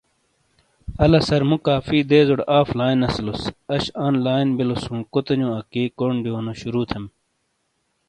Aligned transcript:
الا 1.03 1.19
سر 1.27 1.41
مُو 1.49 1.57
کافی 1.67 1.99
دیزورے 2.09 2.43
آف 2.59 2.67
لائن 2.79 2.99
اسلوس 3.07 3.41
آش 3.75 3.85
ان 4.05 4.13
لاین 4.25 4.47
بلو 4.57 4.75
سو 4.83 4.93
کوتے 5.13 5.33
نیو 5.39 5.49
اکی 5.59 5.83
کونڈیونو 5.97 6.53
شروع 6.61 6.85
تھم 6.89 7.03